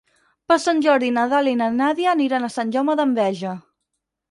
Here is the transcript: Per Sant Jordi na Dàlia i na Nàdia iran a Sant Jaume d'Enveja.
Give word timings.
Per 0.51 0.55
Sant 0.61 0.79
Jordi 0.85 1.09
na 1.17 1.25
Dàlia 1.35 1.57
i 1.57 1.59
na 1.61 1.69
Nàdia 1.75 2.17
iran 2.29 2.49
a 2.49 2.51
Sant 2.57 2.75
Jaume 2.79 2.99
d'Enveja. 3.03 3.57